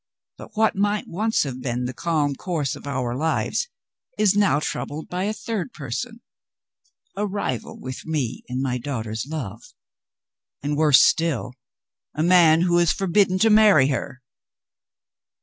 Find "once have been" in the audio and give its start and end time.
1.07-1.85